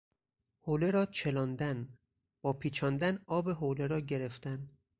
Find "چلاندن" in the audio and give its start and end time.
1.05-1.97